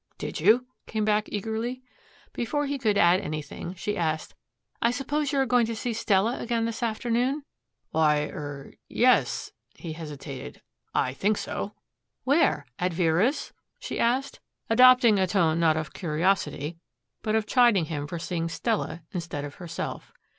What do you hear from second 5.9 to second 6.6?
Stella